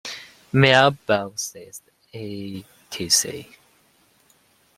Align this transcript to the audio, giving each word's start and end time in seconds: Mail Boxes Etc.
Mail 0.51 0.97
Boxes 1.05 1.83
Etc. 2.11 3.45